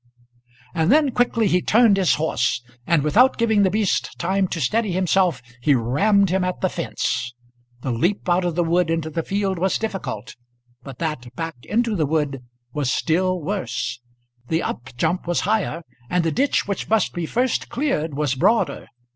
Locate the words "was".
9.59-9.77, 12.73-12.91, 15.27-15.41, 18.15-18.33